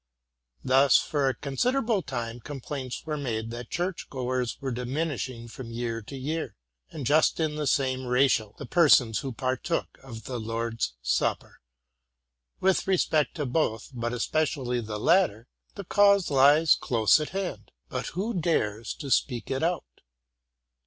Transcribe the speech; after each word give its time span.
Thus 0.63 0.97
for 0.97 1.29
a 1.29 1.35
considerable 1.35 2.01
time 2.01 2.39
complaints 2.39 3.05
were 3.05 3.17
made 3.17 3.51
that 3.51 3.69
church 3.69 4.09
goers 4.09 4.59
were 4.59 4.71
diminishing 4.71 5.47
from 5.47 5.69
year 5.69 6.01
to 6.01 6.17
year, 6.17 6.55
and, 6.89 7.05
just 7.05 7.39
in 7.39 7.53
the 7.53 7.67
same 7.67 8.07
ratio, 8.07 8.55
the 8.57 8.65
persons 8.65 9.19
"who 9.19 9.31
ps 9.31 9.43
irtook 9.43 9.99
of 10.01 10.23
the 10.23 10.39
Lord's 10.39 10.85
s 10.85 10.91
Supper. 11.03 11.59
With 12.59 12.87
respect 12.87 13.35
to 13.35 13.45
both, 13.45 13.91
but 13.93 14.11
especially 14.11 14.81
the 14.81 14.97
latter, 14.99 15.47
the 15.75 15.83
cause 15.85 16.31
lies 16.31 16.73
close 16.73 17.19
at 17.19 17.29
hand; 17.29 17.71
but 17.87 18.07
who 18.07 18.33
dares 18.33 18.95
to 18.95 19.11
speak 19.11 19.51
it 19.51 19.61
out? 19.61 19.85